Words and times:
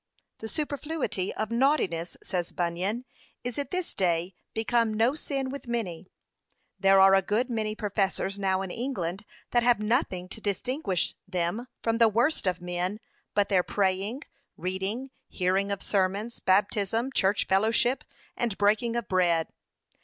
The 0.39 0.49
superfluity 0.49 1.31
of 1.35 1.51
naughtiness,' 1.51 2.17
says 2.23 2.51
Bunyan, 2.51 3.05
'is 3.43 3.59
at 3.59 3.69
this 3.69 3.93
day 3.93 4.33
become 4.55 4.95
no 4.95 5.13
sin 5.13 5.51
with 5.51 5.67
many.' 5.67 6.05
p. 6.05 6.09
509. 6.77 6.77
'There 6.79 6.99
are 6.99 7.13
a 7.13 7.21
good 7.21 7.51
many 7.51 7.75
professors 7.75 8.39
now 8.39 8.63
in 8.63 8.71
England 8.71 9.27
that 9.51 9.61
have 9.61 9.79
nothing 9.79 10.27
to 10.29 10.41
distinguish 10.41 11.13
them 11.27 11.67
from 11.83 11.99
the 11.99 12.09
worst 12.09 12.47
of 12.47 12.59
men,' 12.61 12.99
but 13.35 13.49
their 13.49 13.61
praying, 13.61 14.23
reading, 14.57 15.11
hearing 15.29 15.71
of 15.71 15.83
sermons, 15.83 16.39
baptism, 16.39 17.11
church 17.13 17.45
fellowship, 17.45 18.03
and 18.35 18.57
breaking 18.57 18.95
of 18.95 19.07
bread. 19.07 19.49